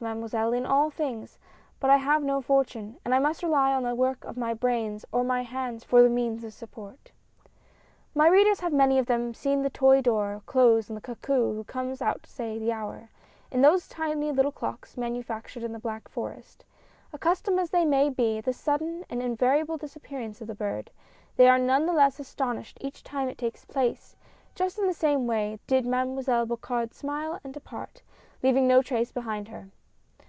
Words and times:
Mademoiselle, 0.00 0.52
in 0.52 0.66
all 0.66 0.90
things, 0.90 1.38
but 1.78 1.88
I 1.88 1.98
have 1.98 2.20
no 2.24 2.42
fortune, 2.42 2.98
and 3.04 3.14
I 3.14 3.20
must 3.20 3.44
rely 3.44 3.72
on 3.72 3.84
the 3.84 3.94
work 3.94 4.24
of 4.24 4.36
my 4.36 4.52
brains 4.52 5.04
or 5.12 5.22
my 5.22 5.42
hands, 5.42 5.84
for 5.84 6.02
the 6.02 6.08
means 6.08 6.42
of 6.42 6.52
support." 6.52 7.12
MADEMOISELLE 8.12 8.12
BESLIN. 8.12 8.14
73 8.14 8.18
My 8.18 8.28
readers 8.28 8.60
have 8.60 8.72
many 8.72 8.98
of 8.98 9.06
them 9.06 9.32
seen 9.34 9.62
the 9.62 9.70
toy 9.70 10.00
door 10.02 10.42
close 10.46 10.90
on 10.90 10.96
the 10.96 11.00
cuckoo 11.00 11.54
who 11.54 11.62
comes 11.62 12.02
out 12.02 12.24
to 12.24 12.28
say 12.30 12.58
the 12.58 12.72
hour, 12.72 13.08
in 13.52 13.62
those 13.62 13.88
little 13.96 14.50
clocks 14.50 14.96
manufactured 14.96 15.62
in 15.62 15.72
the 15.72 15.78
Black 15.78 16.08
Forest. 16.08 16.64
Accustomed 17.12 17.60
as 17.60 17.70
they 17.70 17.84
may 17.84 18.10
be 18.10 18.38
at 18.38 18.46
the 18.46 18.52
sudden 18.52 19.04
and 19.08 19.22
invari 19.22 19.60
able 19.60 19.76
disappearance 19.76 20.40
of 20.40 20.48
the 20.48 20.56
bird, 20.56 20.90
they 21.36 21.48
are 21.48 21.56
none 21.58 21.86
the 21.86 21.92
less 21.92 22.18
astonished 22.18 22.78
each 22.80 23.04
time 23.04 23.28
it 23.28 23.38
takes 23.38 23.64
place— 23.64 24.16
just 24.56 24.76
in 24.76 24.88
the 24.88 24.92
same 24.94 25.28
way 25.28 25.60
did 25.68 25.86
Mademoiselle 25.86 26.46
Bocard 26.46 26.92
smile 26.92 27.38
and 27.44 27.54
depart, 27.54 28.02
leaving 28.42 28.66
no 28.66 28.82
trace 28.82 29.12
behind 29.12 29.46
her. 29.48 29.68